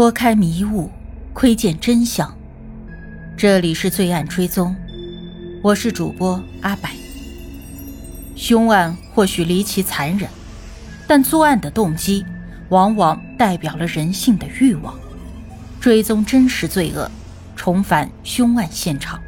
[0.00, 0.90] 拨开迷雾，
[1.34, 2.34] 窥见真相。
[3.36, 4.74] 这里是罪案追踪，
[5.62, 6.88] 我是主播阿柏。
[8.34, 10.26] 凶案或许离奇残忍，
[11.06, 12.24] 但作案的动机
[12.70, 14.98] 往往代表了人性的欲望。
[15.78, 17.10] 追踪真实罪恶，
[17.54, 19.20] 重返凶案现场。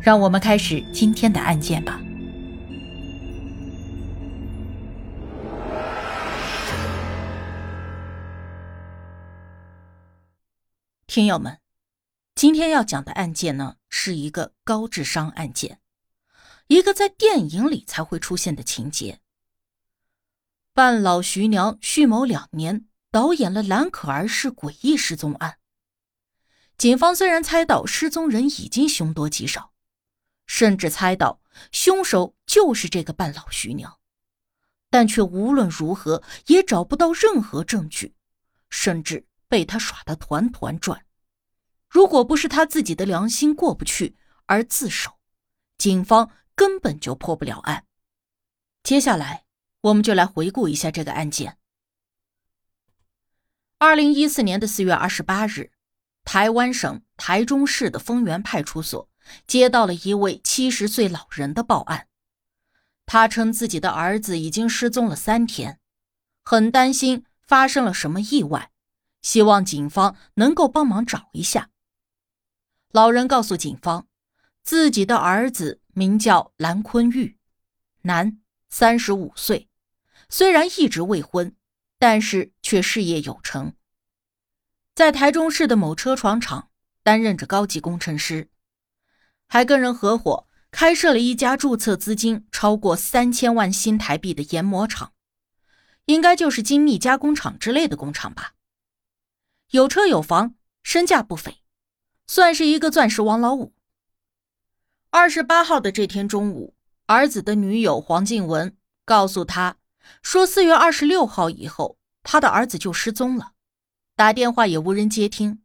[0.00, 2.00] 让我们开始今天的案件吧。
[11.14, 11.60] 听友们，
[12.34, 15.78] 今天要讲的案件呢，是一个高智商案件，
[16.68, 19.20] 一个在电影里才会出现的情节。
[20.72, 25.58] 半老徐娘蓄谋两年，导演了蓝可儿式诡异失踪案。
[26.78, 29.74] 警方虽然猜到失踪人已经凶多吉少，
[30.46, 33.98] 甚至猜到凶手就是这个半老徐娘，
[34.88, 38.14] 但却无论如何也找不到任何证据，
[38.70, 39.26] 甚至。
[39.52, 41.04] 被他耍得团团转，
[41.86, 45.18] 如果不是他自己的良心过不去而自首，
[45.76, 47.84] 警方根本就破不了案。
[48.82, 49.44] 接下来，
[49.82, 51.58] 我们就来回顾一下这个案件。
[53.76, 55.70] 二零一四年的四月二十八日，
[56.24, 59.06] 台湾省台中市的丰原派出所
[59.46, 62.08] 接到了一位七十岁老人的报案，
[63.04, 65.78] 他称自己的儿子已经失踪了三天，
[66.42, 68.71] 很担心发生了什么意外。
[69.22, 71.70] 希望警方能够帮忙找一下。
[72.90, 74.06] 老人告诉警方，
[74.62, 77.38] 自己的儿子名叫蓝坤玉，
[78.02, 79.70] 男，三十五岁，
[80.28, 81.56] 虽然一直未婚，
[81.98, 83.74] 但是却事业有成，
[84.94, 86.68] 在台中市的某车床厂
[87.02, 88.50] 担任着高级工程师，
[89.48, 95.12] 还跟人合伙开设了一家注册资金超过三千万新台币的研磨厂，
[96.06, 98.54] 应该就是精密加工厂之类的工厂吧。
[99.72, 101.62] 有车有房，身价不菲，
[102.26, 103.72] 算是一个钻石王老五。
[105.08, 106.74] 二十八号的这天中午，
[107.06, 109.78] 儿子的女友黄静文告诉他，
[110.20, 113.52] 说四月二十六号以后，他的儿子就失踪了，
[114.14, 115.62] 打电话也无人接听。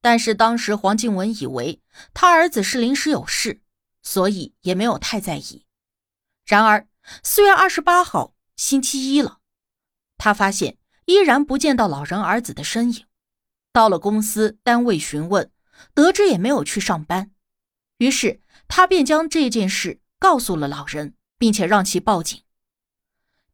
[0.00, 1.82] 但是当时黄静文以为
[2.14, 3.60] 他儿子是临时有事，
[4.04, 5.66] 所以也没有太在意。
[6.46, 6.86] 然而
[7.24, 9.38] 四月二十八号星期一了，
[10.16, 13.04] 他发现依然不见到老人儿子的身影。
[13.72, 15.50] 到了公司单位询问，
[15.94, 17.30] 得知也没有去上班，
[17.98, 22.40] 于是他便将这件事告诉了老人，并且让其报警。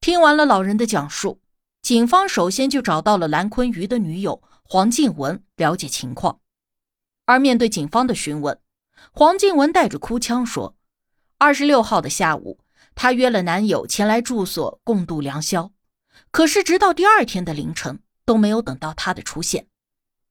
[0.01, 1.41] 听完了老人的讲述，
[1.83, 6.41] 警方首先就找到了蓝坤瑜的女友黄静文了解情况。
[7.25, 8.59] 而面对警方的询问，
[9.13, 10.77] 黄静文带着哭腔说
[11.39, 12.59] ：“二十六号的下午，
[12.97, 15.71] 她约了男友前来住所共度良宵，
[16.33, 19.69] 可是直到第二天的凌晨都没有等到他的出现。”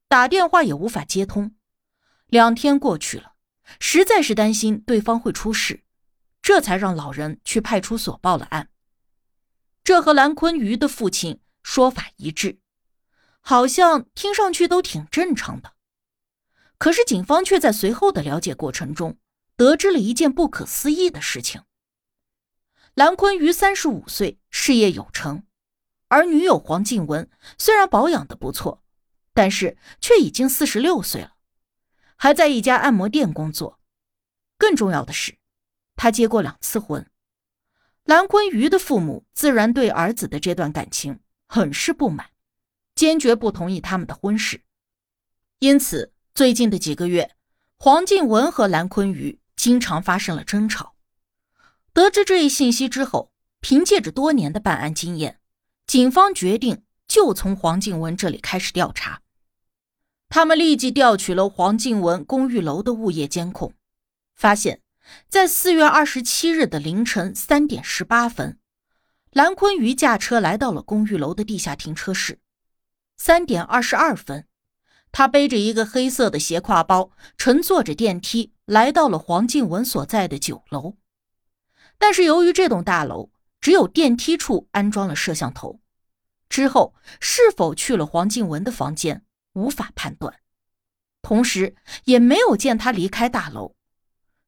[0.09, 1.53] 打电话也无法接通，
[2.27, 3.33] 两天过去了，
[3.79, 5.83] 实在是担心对方会出事，
[6.41, 8.69] 这才让老人去派出所报了案。
[9.83, 12.59] 这和蓝坤瑜的父亲说法一致，
[13.41, 15.73] 好像听上去都挺正常的。
[16.77, 19.17] 可是警方却在随后的了解过程中，
[19.57, 21.63] 得知了一件不可思议的事情：
[22.93, 25.43] 蓝坤瑜三十五岁，事业有成，
[26.07, 28.83] 而女友黄静文虽然保养的不错。
[29.37, 31.33] 但是却已经四十六岁了，
[32.15, 33.79] 还在一家按摩店工作。
[34.57, 35.37] 更重要的是，
[35.95, 37.07] 他结过两次婚。
[38.03, 42.31] 蓝坤瑜的父母自然对儿子的这段感情很是不满，
[42.95, 44.63] 坚决不同意他们的婚事。
[45.59, 47.35] 因此，最近的几个月，
[47.77, 50.95] 黄静文和蓝坤瑜经常发生了争吵。
[51.93, 55.39] 得知这一信息之后，凭借着多年的办案经验，
[55.85, 59.21] 警方决定就从黄静文这里开始调查。
[60.29, 63.73] 他们立即调取了黄静文公寓楼的物业监控，
[64.35, 64.81] 发现，
[65.29, 68.59] 在四月二十七日的凌晨三点十八分，
[69.31, 72.39] 蓝坤瑜驾车来到了公寓楼的地下停车室。
[73.15, 74.45] 三点二十二分，
[75.11, 80.97] 他背着一个黑色的斜挎包，乘坐着电梯来到了黄静文所在的九楼。
[81.97, 85.79] 但是由于这栋大楼只有电梯处安装了摄像头，
[86.49, 89.23] 之后是否去了黄静文的房间？
[89.57, 90.39] 无法判断，
[91.23, 93.75] 同时也没有见他离开大楼，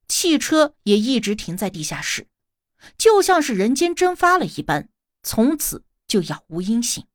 [0.08, 2.28] 汽车也一直停在地下室，
[2.96, 4.88] 就像是人间蒸发了一般，
[5.24, 7.08] 从此就杳无音信。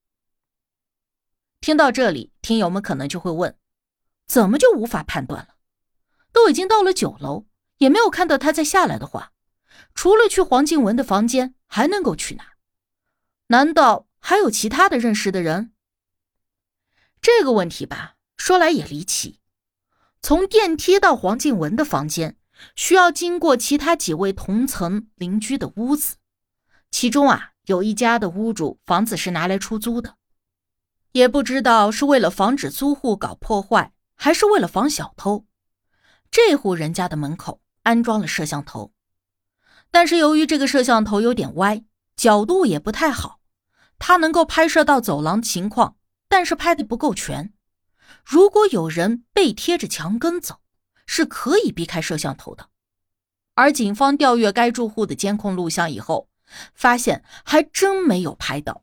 [1.60, 3.56] 听到这里，听友们可能就会问：
[4.26, 5.54] 怎么就无法判断了？
[6.32, 7.46] 都已经到了九楼，
[7.78, 9.32] 也没有看到他再下来的话，
[9.94, 12.54] 除了去黄静文的房间，还能够去哪？
[13.46, 15.73] 难道还有其他的认识的人？
[17.24, 19.40] 这个问题吧，说来也离奇。
[20.20, 22.36] 从电梯到黄静文的房间，
[22.76, 26.16] 需要经过其他几位同层邻居的屋子，
[26.90, 30.16] 其中啊，有一家的屋主房子是拿来出租的，
[31.12, 35.46] 也不知道是为了防止租户搞破坏，还是为了防小偷，
[36.30, 38.92] 这户人家的门口安装了摄像头。
[39.90, 41.82] 但是由于这个摄像头有点歪，
[42.16, 43.40] 角度也不太好，
[43.98, 45.96] 它能够拍摄到走廊情况，
[46.34, 47.52] 但是拍的不够全。
[48.24, 50.62] 如果有人背贴着墙根走，
[51.06, 52.70] 是可以避开摄像头的。
[53.54, 56.28] 而警方调阅该住户的监控录像以后，
[56.74, 58.82] 发现还真没有拍到。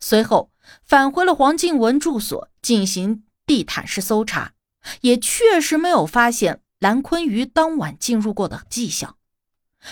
[0.00, 0.52] 随后
[0.82, 4.52] 返回了黄静文住所进行地毯式搜查，
[5.00, 9.16] 也确实没有发现蓝坤瑜当晚进入过的迹象，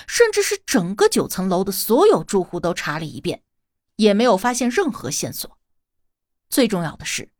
[0.06, 3.40] 甚至是整个九层楼的所有住户都查了一遍，
[3.96, 5.56] 也没有发现任何线索。
[6.54, 7.30] 最重要的是，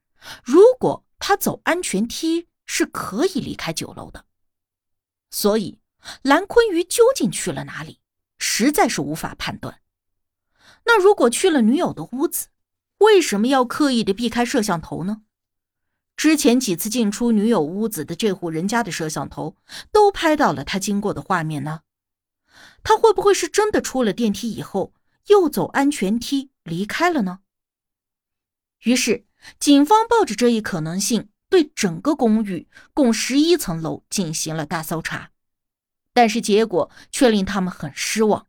[0.43, 1.03] 如果……
[1.27, 4.27] 他走安全梯是可以离开九楼的，
[5.31, 5.79] 所以
[6.21, 8.01] 蓝坤瑜究竟去了哪里，
[8.37, 9.81] 实在是无法判断。
[10.85, 12.49] 那如果去了女友的屋子，
[12.99, 15.23] 为什么要刻意的避开摄像头呢？
[16.15, 19.57] 之前几次进出女友屋子的这户人家的摄像头
[19.91, 21.81] 都拍到了他经过的画面呢？
[22.83, 24.93] 他会不会是真的出了电梯以后
[25.29, 27.39] 又走安全梯离开了呢？
[28.85, 29.27] 于是。
[29.61, 35.33] 警方抱着这一可能性，对整个公寓共十一层楼进行了大搜查，
[36.15, 38.47] 但是结果却令他们很失望。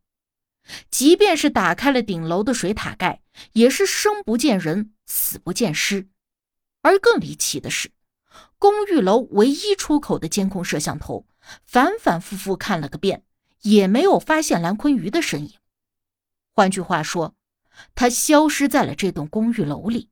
[0.90, 3.20] 即便是打开了顶楼的水塔盖，
[3.52, 6.08] 也是生不见人，死不见尸。
[6.80, 7.90] 而更离奇的是，
[8.58, 11.26] 公寓楼唯一出口的监控摄像头，
[11.66, 13.22] 反反复复看了个遍，
[13.60, 15.58] 也没有发现蓝坤瑜的身影。
[16.54, 17.34] 换句话说，
[17.94, 20.08] 他消失在了这栋公寓楼里。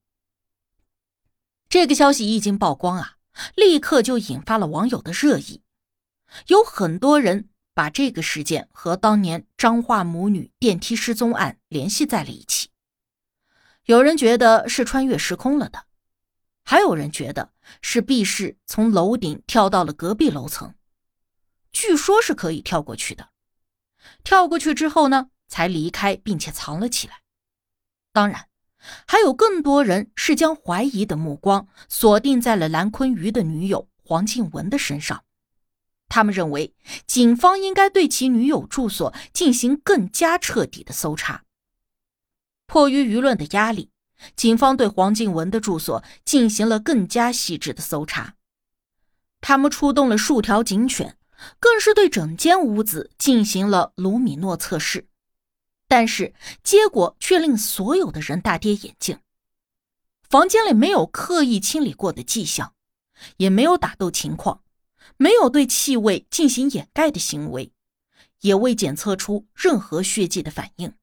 [1.75, 3.17] 这个消息一经曝光啊，
[3.57, 5.65] 立刻就引发了网友的热议。
[6.47, 12.69] 有很多人把这个事件和当年张化母女电梯失踪案联系在了一起。
[13.87, 15.87] 有人觉得是穿越时空了的，
[16.63, 17.51] 还有人觉得
[17.83, 20.77] 是 B 氏从楼顶跳到了隔壁楼层，
[21.73, 23.31] 据说是可以跳过去的。
[24.23, 27.23] 跳过去之后呢，才离开并且藏了起来。
[28.13, 28.47] 当然。
[29.07, 35.25] 还有更多人是将怀疑的目光锁定在了蓝坤瑜的女友黄静文的身上，
[36.09, 36.75] 他们认为
[37.07, 41.45] 警方应该对其女友住所进行更加彻底的搜查。
[42.67, 43.91] 迫于舆论的压力，
[44.37, 48.35] 警方对黄静文的住所进行了更加细致的搜查，
[49.41, 51.17] 他们出动了数条警犬，
[51.59, 55.09] 更是对整间屋子进行了卢米诺测试。
[55.97, 59.21] 但是结果却令所有的人大跌眼镜。
[60.29, 62.75] 房间里没有刻意清理过的迹象，
[63.37, 64.65] 也没有打斗情况，
[65.17, 67.71] 没有对气味进行掩盖的行为，
[68.41, 70.95] 也未检测出任何血迹的反应。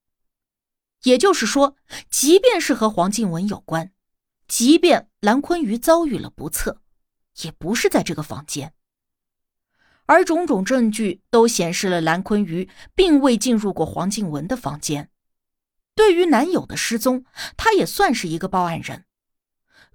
[1.03, 1.77] 也就是说，
[2.09, 3.93] 即便是和黄静文有关，
[4.49, 6.81] 即便蓝坤瑜遭遇了不测，
[7.43, 8.73] 也不是在这个房间。
[10.05, 15.09] 而种种证据都显示了蓝坤瑜并未进入过黄静文的房间。
[15.95, 17.25] 对于男友的失踪，
[17.57, 19.05] 他也算是一个报案人，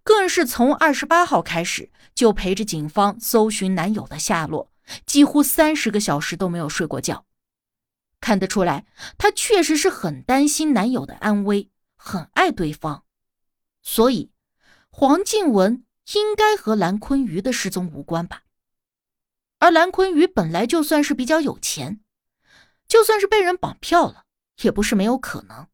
[0.03, 4.71] 更是从二十八号开始就陪着警方搜寻男友的下落，
[5.05, 7.25] 几乎三十个小时都没有睡过觉。
[8.21, 8.87] 看得出来，
[9.19, 13.05] 她确实是很担心男友的安危，很爱对方。
[13.83, 14.33] 所以，
[14.89, 18.43] 黄静文应该和蓝坤瑜的失踪无关吧？
[19.59, 22.01] 而蓝坤宇本来就算是比较有钱，
[22.87, 24.25] 就算是被人绑票了，
[24.63, 25.67] 也不是没有可能。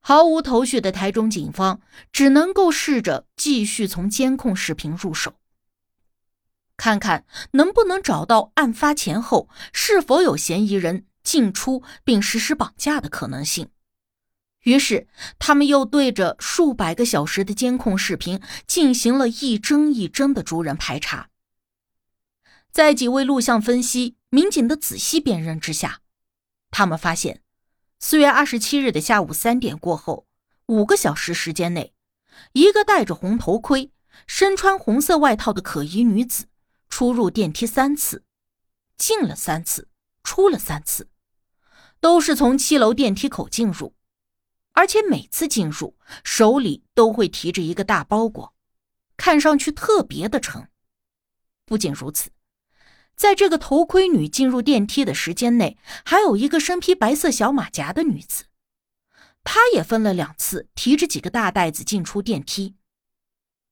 [0.00, 1.80] 毫无头绪的台中警方
[2.12, 5.34] 只能够试着继续从监控视频入手，
[6.76, 13.70] 看看能不能找到案发前后是否有嫌疑人进出并实施绑架的可能性。
[14.62, 21.30] 于是，他们又对着数百个小时的监控视频进行了一帧一帧的逐人排查。
[22.76, 26.02] 在几位录像分析、民警的仔细辨认之下，
[26.70, 27.42] 他们发现，
[27.98, 30.26] 四月二十七日的下午三点过后，
[30.66, 31.94] 五个小时时间内，
[32.52, 33.92] 一个戴着红头盔、
[34.26, 36.48] 身穿红色外套的可疑女子
[36.90, 38.24] 出入电梯三次，
[38.98, 39.88] 进了三次，
[40.22, 41.08] 出了三次，
[41.98, 43.94] 都是从七楼电梯口进入，
[44.72, 48.54] 而且每次进入手里都会提着一个大包裹，
[49.16, 50.68] 看上去特别的沉。
[51.64, 52.28] 不仅如此。
[53.16, 58.44] 在这个头盔女进入电梯的时间内，还有一个身披白色小马甲的女子，
[59.42, 62.76] 她也分了两次提着几个大袋子进出电梯。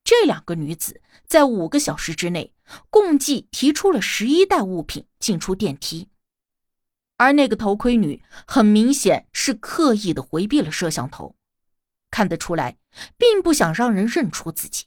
[0.03, 2.53] 这两个女子在五个小时之内
[2.91, 6.09] 共计提出了十一袋物品进出电梯，
[7.17, 11.37] 而那个头盔女很明显是刻意的回避了摄像头，
[12.11, 12.77] 看得出来，
[13.17, 14.87] 并不想让人认出自己。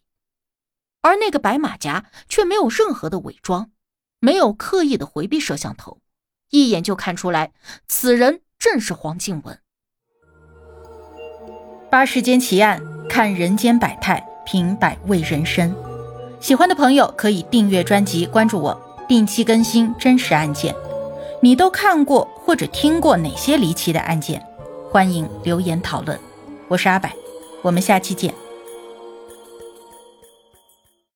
[1.01, 3.71] 而那个白马甲却没有任何的伪装，
[4.19, 5.99] 没有刻意的回避摄像头，
[6.49, 7.51] 一眼就看出来，
[7.87, 9.59] 此人正是黄静雯。
[11.91, 15.75] 八世间奇案，看人间百态，品百味人生。
[16.39, 20.75] 喜欢的朋友可以订阅专辑，关注我，定期更新真实案件。
[21.41, 24.43] 你都看过或者听过哪些离奇的案件？
[24.91, 26.19] 欢迎留言讨论。
[26.67, 27.09] 我是阿柏，
[27.61, 28.33] 我们下期见。